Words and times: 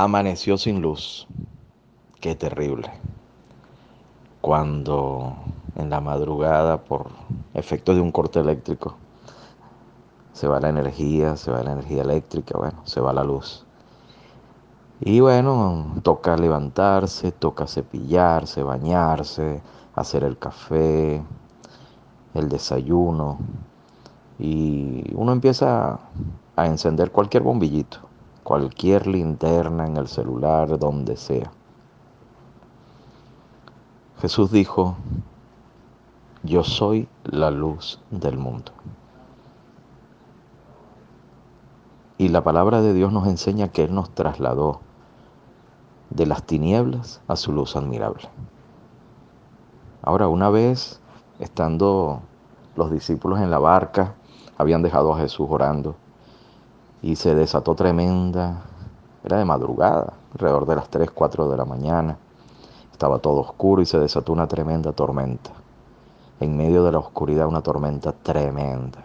Amaneció 0.00 0.56
sin 0.58 0.80
luz. 0.80 1.26
Qué 2.20 2.36
terrible. 2.36 2.88
Cuando 4.40 5.34
en 5.74 5.90
la 5.90 6.00
madrugada, 6.00 6.84
por 6.84 7.08
efecto 7.52 7.96
de 7.96 8.00
un 8.00 8.12
corte 8.12 8.38
eléctrico, 8.38 8.94
se 10.32 10.46
va 10.46 10.60
la 10.60 10.68
energía, 10.68 11.36
se 11.36 11.50
va 11.50 11.64
la 11.64 11.72
energía 11.72 12.02
eléctrica, 12.02 12.56
bueno, 12.56 12.80
se 12.84 13.00
va 13.00 13.12
la 13.12 13.24
luz. 13.24 13.66
Y 15.00 15.18
bueno, 15.18 15.96
toca 16.04 16.36
levantarse, 16.36 17.32
toca 17.32 17.66
cepillarse, 17.66 18.62
bañarse, 18.62 19.60
hacer 19.96 20.22
el 20.22 20.38
café, 20.38 21.24
el 22.34 22.48
desayuno. 22.48 23.38
Y 24.38 25.12
uno 25.16 25.32
empieza 25.32 25.98
a 26.54 26.66
encender 26.66 27.10
cualquier 27.10 27.42
bombillito 27.42 28.07
cualquier 28.48 29.06
linterna 29.06 29.86
en 29.86 29.98
el 29.98 30.08
celular, 30.08 30.78
donde 30.78 31.18
sea. 31.18 31.52
Jesús 34.22 34.50
dijo, 34.50 34.96
yo 36.42 36.64
soy 36.64 37.10
la 37.24 37.50
luz 37.50 38.00
del 38.10 38.38
mundo. 38.38 38.72
Y 42.16 42.28
la 42.28 42.42
palabra 42.42 42.80
de 42.80 42.94
Dios 42.94 43.12
nos 43.12 43.28
enseña 43.28 43.68
que 43.68 43.84
Él 43.84 43.94
nos 43.94 44.14
trasladó 44.14 44.80
de 46.08 46.24
las 46.24 46.42
tinieblas 46.44 47.20
a 47.28 47.36
su 47.36 47.52
luz 47.52 47.76
admirable. 47.76 48.30
Ahora, 50.00 50.28
una 50.28 50.48
vez 50.48 51.02
estando 51.38 52.22
los 52.76 52.90
discípulos 52.90 53.40
en 53.40 53.50
la 53.50 53.58
barca, 53.58 54.14
habían 54.56 54.80
dejado 54.80 55.12
a 55.12 55.18
Jesús 55.18 55.48
orando 55.50 55.96
y 57.02 57.16
se 57.16 57.34
desató 57.34 57.74
tremenda, 57.74 58.62
era 59.24 59.38
de 59.38 59.44
madrugada, 59.44 60.14
alrededor 60.32 60.66
de 60.66 60.76
las 60.76 60.88
3, 60.88 61.10
4 61.10 61.48
de 61.48 61.56
la 61.56 61.64
mañana. 61.64 62.18
Estaba 62.92 63.18
todo 63.18 63.40
oscuro 63.40 63.82
y 63.82 63.86
se 63.86 63.98
desató 63.98 64.32
una 64.32 64.48
tremenda 64.48 64.92
tormenta. 64.92 65.50
En 66.40 66.56
medio 66.56 66.84
de 66.84 66.92
la 66.92 66.98
oscuridad 66.98 67.46
una 67.46 67.62
tormenta 67.62 68.12
tremenda. 68.12 69.04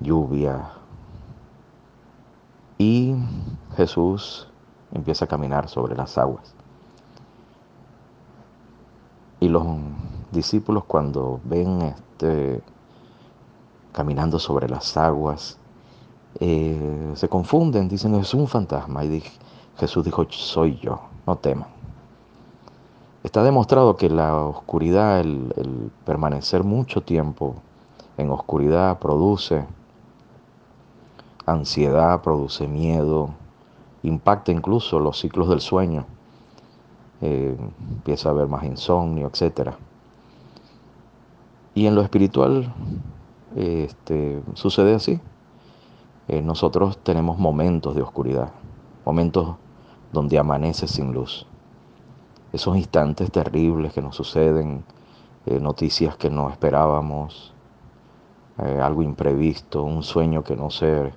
Lluvia. 0.00 0.72
Y 2.78 3.14
Jesús 3.76 4.48
empieza 4.92 5.26
a 5.26 5.28
caminar 5.28 5.68
sobre 5.68 5.94
las 5.96 6.16
aguas. 6.18 6.54
Y 9.38 9.48
los 9.48 9.66
discípulos 10.30 10.84
cuando 10.84 11.40
ven 11.44 11.82
este 11.82 12.62
caminando 13.92 14.38
sobre 14.38 14.68
las 14.68 14.96
aguas, 14.96 15.58
eh, 16.38 17.12
se 17.14 17.28
confunden, 17.28 17.88
dicen 17.88 18.14
es 18.14 18.34
un 18.34 18.46
fantasma. 18.46 19.04
Y 19.04 19.22
Jesús 19.78 20.04
dijo, 20.04 20.26
soy 20.30 20.78
yo, 20.78 21.00
no 21.26 21.36
teman. 21.36 21.68
Está 23.22 23.42
demostrado 23.42 23.96
que 23.96 24.08
la 24.08 24.34
oscuridad, 24.34 25.20
el, 25.20 25.90
permanecer 26.06 26.64
mucho 26.64 27.02
tiempo 27.02 27.56
en 28.16 28.30
oscuridad 28.30 28.98
produce 28.98 29.66
ansiedad, 31.44 32.22
produce 32.22 32.66
miedo, 32.66 33.30
impacta 34.02 34.52
incluso 34.52 34.98
los 34.98 35.18
ciclos 35.18 35.48
del 35.48 35.60
sueño. 35.60 36.06
Eh, 37.20 37.56
empieza 37.90 38.30
a 38.30 38.32
haber 38.32 38.48
más 38.48 38.64
insomnio, 38.64 39.30
etc. 39.30 39.72
Y 41.74 41.86
en 41.86 41.94
lo 41.94 42.00
espiritual 42.00 42.72
este, 43.54 44.42
sucede 44.54 44.94
así. 44.94 45.20
Eh, 46.32 46.42
nosotros 46.42 46.98
tenemos 46.98 47.38
momentos 47.38 47.96
de 47.96 48.02
oscuridad, 48.02 48.52
momentos 49.04 49.56
donde 50.12 50.38
amanece 50.38 50.86
sin 50.86 51.12
luz. 51.12 51.44
Esos 52.52 52.76
instantes 52.76 53.32
terribles 53.32 53.92
que 53.92 54.00
nos 54.00 54.14
suceden, 54.14 54.84
eh, 55.46 55.58
noticias 55.58 56.16
que 56.16 56.30
no 56.30 56.48
esperábamos, 56.48 57.52
eh, 58.58 58.78
algo 58.80 59.02
imprevisto, 59.02 59.82
un 59.82 60.04
sueño 60.04 60.44
que 60.44 60.54
no 60.54 60.70
se 60.70 61.12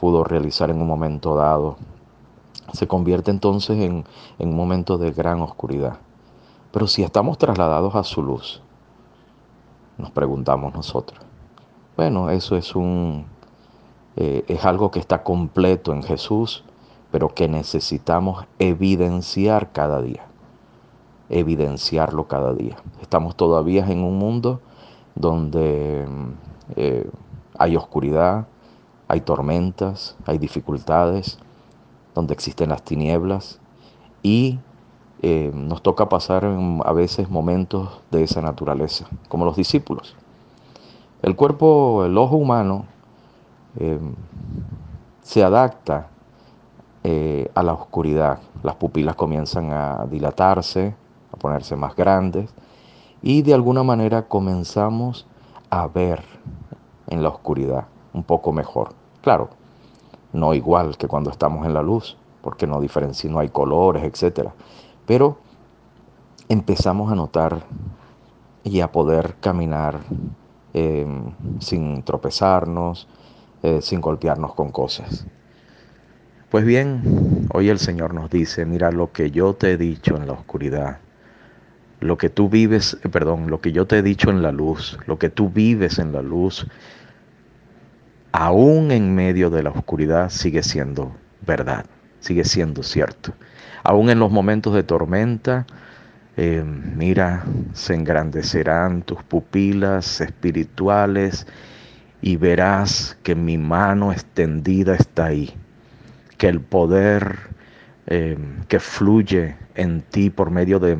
pudo 0.00 0.24
realizar 0.24 0.70
en 0.70 0.82
un 0.82 0.88
momento 0.88 1.36
dado, 1.36 1.76
se 2.72 2.88
convierte 2.88 3.30
entonces 3.30 3.78
en, 3.78 4.04
en 4.40 4.48
un 4.48 4.56
momento 4.56 4.98
de 4.98 5.12
gran 5.12 5.40
oscuridad. 5.40 5.98
Pero 6.72 6.88
si 6.88 7.04
estamos 7.04 7.38
trasladados 7.38 7.94
a 7.94 8.02
su 8.02 8.24
luz, 8.24 8.60
nos 9.98 10.10
preguntamos 10.10 10.74
nosotros. 10.74 11.20
Bueno, 11.96 12.28
eso 12.30 12.56
es 12.56 12.74
un, 12.74 13.26
eh, 14.16 14.44
es 14.48 14.64
algo 14.64 14.90
que 14.90 14.98
está 14.98 15.22
completo 15.22 15.92
en 15.92 16.02
Jesús, 16.02 16.64
pero 17.10 17.28
que 17.28 17.48
necesitamos 17.48 18.46
evidenciar 18.58 19.72
cada 19.72 20.02
día, 20.02 20.24
evidenciarlo 21.28 22.28
cada 22.28 22.54
día. 22.54 22.76
Estamos 23.00 23.36
todavía 23.36 23.86
en 23.86 24.02
un 24.02 24.18
mundo 24.18 24.60
donde 25.14 26.06
eh, 26.76 27.08
hay 27.58 27.76
oscuridad, 27.76 28.46
hay 29.08 29.20
tormentas, 29.20 30.16
hay 30.26 30.38
dificultades, 30.38 31.38
donde 32.14 32.34
existen 32.34 32.70
las 32.70 32.82
tinieblas 32.82 33.60
y 34.22 34.58
eh, 35.22 35.50
nos 35.54 35.82
toca 35.82 36.08
pasar 36.08 36.44
a 36.44 36.92
veces 36.92 37.30
momentos 37.30 38.00
de 38.10 38.24
esa 38.24 38.42
naturaleza, 38.42 39.06
como 39.28 39.44
los 39.44 39.56
discípulos. 39.56 40.16
El 41.22 41.36
cuerpo, 41.36 42.04
el 42.04 42.18
ojo 42.18 42.36
humano, 42.36 42.86
Em, 43.78 44.14
se 45.22 45.42
adapta 45.42 46.08
eh, 47.04 47.50
a 47.54 47.62
la 47.62 47.72
oscuridad. 47.72 48.38
Las 48.62 48.76
pupilas 48.76 49.16
comienzan 49.16 49.72
a 49.72 50.06
dilatarse, 50.06 50.94
a 51.32 51.36
ponerse 51.36 51.76
más 51.76 51.96
grandes 51.96 52.54
y 53.22 53.42
de 53.42 53.54
alguna 53.54 53.82
manera 53.82 54.28
comenzamos 54.28 55.26
a 55.70 55.86
ver 55.86 56.22
en 57.08 57.22
la 57.22 57.28
oscuridad 57.28 57.86
un 58.12 58.24
poco 58.24 58.52
mejor. 58.52 58.90
Claro, 59.22 59.50
no 60.32 60.54
igual 60.54 60.96
que 60.96 61.08
cuando 61.08 61.30
estamos 61.30 61.66
en 61.66 61.74
la 61.74 61.82
luz, 61.82 62.16
porque 62.42 62.66
no 62.66 62.80
diferencia, 62.80 63.30
no 63.30 63.38
hay 63.38 63.48
colores, 63.48 64.02
etc. 64.02 64.50
Pero 65.06 65.38
empezamos 66.48 67.10
a 67.10 67.14
notar 67.14 67.62
y 68.64 68.80
a 68.80 68.92
poder 68.92 69.36
caminar 69.40 70.00
em, 70.74 71.32
sin 71.60 72.02
tropezarnos, 72.02 73.08
eh, 73.62 73.80
sin 73.80 74.00
golpearnos 74.00 74.54
con 74.54 74.70
cosas. 74.70 75.26
Pues 76.50 76.64
bien, 76.64 77.46
hoy 77.52 77.68
el 77.68 77.78
Señor 77.78 78.12
nos 78.12 78.28
dice, 78.28 78.66
mira 78.66 78.90
lo 78.90 79.12
que 79.12 79.30
yo 79.30 79.54
te 79.54 79.72
he 79.72 79.76
dicho 79.76 80.16
en 80.16 80.26
la 80.26 80.34
oscuridad, 80.34 80.98
lo 82.00 82.18
que 82.18 82.28
tú 82.28 82.48
vives, 82.48 82.98
eh, 83.04 83.08
perdón, 83.08 83.50
lo 83.50 83.60
que 83.60 83.72
yo 83.72 83.86
te 83.86 83.98
he 83.98 84.02
dicho 84.02 84.30
en 84.30 84.42
la 84.42 84.52
luz, 84.52 84.98
lo 85.06 85.18
que 85.18 85.30
tú 85.30 85.48
vives 85.48 85.98
en 85.98 86.12
la 86.12 86.20
luz, 86.20 86.66
aún 88.32 88.90
en 88.90 89.14
medio 89.14 89.48
de 89.48 89.62
la 89.62 89.70
oscuridad 89.70 90.28
sigue 90.30 90.62
siendo 90.62 91.14
verdad, 91.46 91.86
sigue 92.20 92.44
siendo 92.44 92.82
cierto. 92.82 93.32
Aún 93.84 94.10
en 94.10 94.18
los 94.18 94.30
momentos 94.30 94.74
de 94.74 94.82
tormenta, 94.82 95.66
eh, 96.36 96.64
mira, 96.64 97.44
se 97.72 97.94
engrandecerán 97.94 99.02
tus 99.02 99.22
pupilas 99.22 100.20
espirituales 100.20 101.46
y 102.22 102.36
verás 102.36 103.18
que 103.24 103.34
mi 103.34 103.58
mano 103.58 104.12
extendida 104.12 104.94
está 104.94 105.26
ahí, 105.26 105.52
que 106.38 106.48
el 106.48 106.60
poder 106.60 107.36
eh, 108.06 108.38
que 108.68 108.78
fluye 108.78 109.56
en 109.74 110.02
ti 110.02 110.30
por 110.30 110.50
medio 110.50 110.78
de 110.78 110.96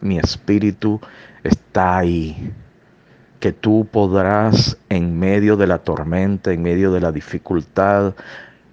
mi 0.00 0.18
espíritu 0.18 1.00
está 1.44 1.98
ahí, 1.98 2.52
que 3.38 3.52
tú 3.52 3.86
podrás 3.90 4.76
en 4.88 5.18
medio 5.18 5.56
de 5.56 5.68
la 5.68 5.78
tormenta, 5.78 6.52
en 6.52 6.62
medio 6.62 6.92
de 6.92 7.00
la 7.00 7.12
dificultad, 7.12 8.14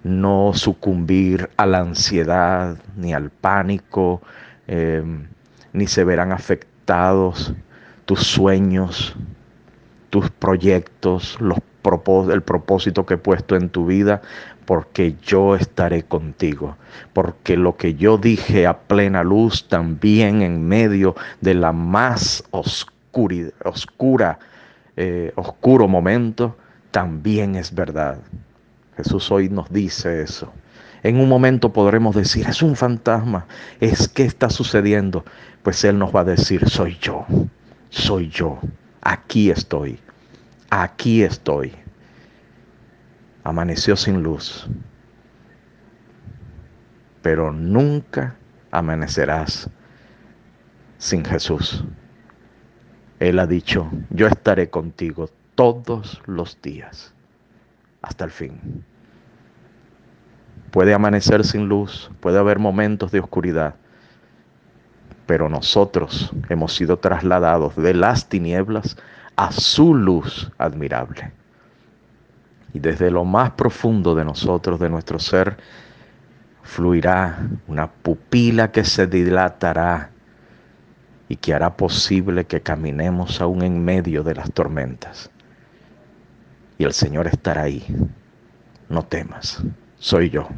no 0.02 0.52
sucumbir 0.54 1.50
a 1.56 1.66
la 1.66 1.78
ansiedad 1.78 2.76
ni 2.96 3.14
al 3.14 3.30
pánico, 3.30 4.22
eh, 4.66 5.04
ni 5.72 5.86
se 5.86 6.02
verán 6.04 6.32
afectados 6.32 7.54
tus 8.04 8.20
sueños, 8.20 9.16
tus 10.10 10.30
proyectos, 10.30 11.36
los 11.40 11.58
el 12.32 12.42
propósito 12.42 13.06
que 13.06 13.14
he 13.14 13.18
puesto 13.18 13.56
en 13.56 13.68
tu 13.68 13.86
vida, 13.86 14.22
porque 14.64 15.14
yo 15.22 15.54
estaré 15.54 16.02
contigo, 16.02 16.76
porque 17.12 17.56
lo 17.56 17.76
que 17.76 17.94
yo 17.94 18.18
dije 18.18 18.66
a 18.66 18.78
plena 18.78 19.22
luz 19.22 19.68
también 19.68 20.42
en 20.42 20.66
medio 20.66 21.14
de 21.40 21.54
la 21.54 21.72
más 21.72 22.44
oscura, 22.50 24.38
eh, 24.96 25.32
oscuro 25.36 25.88
momento, 25.88 26.56
también 26.90 27.54
es 27.54 27.74
verdad. 27.74 28.18
Jesús 28.96 29.30
hoy 29.30 29.48
nos 29.48 29.70
dice 29.70 30.22
eso. 30.22 30.52
En 31.02 31.20
un 31.20 31.28
momento 31.28 31.72
podremos 31.72 32.16
decir, 32.16 32.46
es 32.48 32.62
un 32.62 32.74
fantasma, 32.74 33.46
es 33.80 34.08
que 34.08 34.24
está 34.24 34.50
sucediendo. 34.50 35.24
Pues 35.62 35.84
Él 35.84 35.98
nos 35.98 36.14
va 36.14 36.20
a 36.20 36.24
decir, 36.24 36.68
soy 36.68 36.96
yo, 37.00 37.24
soy 37.90 38.28
yo, 38.28 38.58
aquí 39.02 39.50
estoy 39.50 40.00
aquí 40.82 41.22
estoy. 41.22 41.72
Amaneció 43.44 43.96
sin 43.96 44.22
luz. 44.22 44.68
pero 47.26 47.50
nunca 47.50 48.36
amanecerás 48.70 49.68
sin 50.96 51.24
Jesús. 51.24 51.84
Él 53.18 53.40
ha 53.40 53.48
dicho, 53.48 53.90
yo 54.10 54.28
estaré 54.28 54.70
contigo 54.70 55.28
todos 55.56 56.22
los 56.26 56.62
días 56.62 57.12
hasta 58.00 58.24
el 58.26 58.30
fin. 58.30 58.84
Puede 60.70 60.94
amanecer 60.94 61.42
sin 61.42 61.66
luz, 61.66 62.12
puede 62.20 62.38
haber 62.38 62.60
momentos 62.60 63.10
de 63.10 63.18
oscuridad, 63.18 63.74
pero 65.26 65.48
nosotros 65.48 66.30
hemos 66.48 66.76
sido 66.76 67.00
trasladados 67.00 67.74
de 67.74 67.92
las 67.92 68.28
tinieblas 68.28 68.96
a 69.36 69.52
su 69.52 69.94
luz 69.94 70.50
admirable. 70.58 71.32
Y 72.72 72.80
desde 72.80 73.10
lo 73.10 73.24
más 73.24 73.52
profundo 73.52 74.14
de 74.14 74.24
nosotros, 74.24 74.80
de 74.80 74.90
nuestro 74.90 75.18
ser, 75.18 75.56
fluirá 76.62 77.48
una 77.68 77.90
pupila 77.90 78.72
que 78.72 78.84
se 78.84 79.06
dilatará 79.06 80.10
y 81.28 81.36
que 81.36 81.54
hará 81.54 81.76
posible 81.76 82.44
que 82.44 82.60
caminemos 82.60 83.40
aún 83.40 83.62
en 83.62 83.84
medio 83.84 84.22
de 84.22 84.34
las 84.34 84.52
tormentas. 84.52 85.30
Y 86.78 86.84
el 86.84 86.92
Señor 86.92 87.26
estará 87.26 87.62
ahí. 87.62 87.84
No 88.88 89.04
temas, 89.04 89.62
soy 89.98 90.30
yo. 90.30 90.48